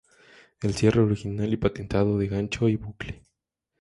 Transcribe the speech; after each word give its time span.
El 0.63 0.73
cierre 0.73 1.01
original 1.01 1.53
y 1.53 1.57
patentado 1.57 2.17
de 2.17 2.27
gancho 2.27 2.67
y 2.67 2.75
bucle. 2.75 3.21